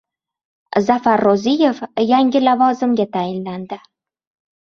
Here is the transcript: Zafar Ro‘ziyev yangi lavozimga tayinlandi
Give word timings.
Zafar 0.85 1.21
Ro‘ziyev 1.27 1.81
yangi 2.13 2.41
lavozimga 2.45 3.07
tayinlandi 3.13 3.79